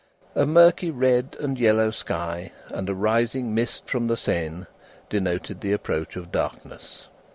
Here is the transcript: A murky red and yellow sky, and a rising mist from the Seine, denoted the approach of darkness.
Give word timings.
A 0.33 0.47
murky 0.47 0.89
red 0.89 1.37
and 1.39 1.59
yellow 1.59 1.91
sky, 1.91 2.51
and 2.69 2.89
a 2.89 2.95
rising 2.95 3.53
mist 3.53 3.85
from 3.87 4.07
the 4.07 4.17
Seine, 4.17 4.65
denoted 5.09 5.61
the 5.61 5.73
approach 5.73 6.15
of 6.15 6.31
darkness. 6.31 7.07